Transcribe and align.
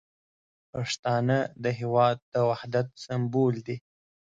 پښتانه 0.71 1.37
د 1.63 1.65
هیواد 1.79 2.17
د 2.33 2.35
وحدت 2.49 2.87
سمبول 3.05 3.55
دي. 3.67 3.77